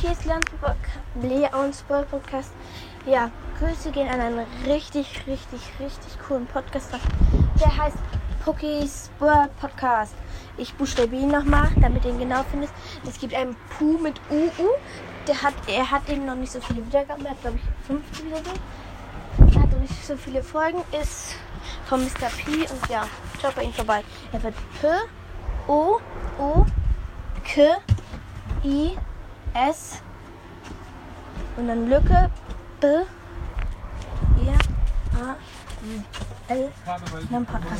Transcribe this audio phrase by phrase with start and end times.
[0.00, 2.52] hier ist Leons Podcast.
[3.04, 6.90] Ja, Grüße gehen an einen richtig, richtig, richtig coolen Podcast.
[7.58, 7.96] Der heißt
[8.44, 10.14] Pookies World Podcast.
[10.56, 12.72] Ich buchstabiere ihn nochmal, damit du ihn genau findest.
[13.08, 14.68] Es gibt einen Puh mit UU.
[15.26, 17.24] Der hat, er hat eben noch nicht so viele Wiedergaben.
[17.24, 18.60] Er hat, glaube ich, 50 Wiedergaben.
[19.38, 20.78] Er hat noch nicht so viele Folgen.
[21.00, 21.34] Ist
[21.86, 22.28] von Mr.
[22.36, 22.52] P.
[22.52, 23.04] Und ja,
[23.42, 24.04] schaut bei ihm vorbei.
[24.30, 24.86] Er wird P,
[25.66, 25.98] O,
[26.38, 26.64] O,
[27.44, 27.78] K,
[28.64, 28.96] I,
[29.54, 30.00] S
[31.56, 32.30] und dann Lücke
[32.80, 33.00] B, E,
[35.16, 35.36] A,
[36.48, 36.70] L.
[37.12, 37.74] Und dann Podcast.